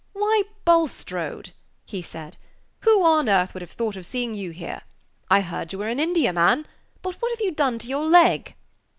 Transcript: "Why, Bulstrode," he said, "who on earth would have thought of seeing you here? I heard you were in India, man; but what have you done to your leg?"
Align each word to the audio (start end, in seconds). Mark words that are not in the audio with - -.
"Why, 0.13 0.41
Bulstrode," 0.65 1.51
he 1.85 2.01
said, 2.01 2.35
"who 2.79 3.03
on 3.05 3.29
earth 3.29 3.53
would 3.53 3.61
have 3.61 3.69
thought 3.69 3.95
of 3.95 4.03
seeing 4.03 4.33
you 4.33 4.49
here? 4.49 4.81
I 5.29 5.41
heard 5.41 5.71
you 5.73 5.77
were 5.77 5.89
in 5.89 5.99
India, 5.99 6.33
man; 6.33 6.65
but 7.03 7.17
what 7.17 7.29
have 7.33 7.41
you 7.45 7.51
done 7.51 7.77
to 7.77 7.87
your 7.87 8.05
leg?" 8.07 8.55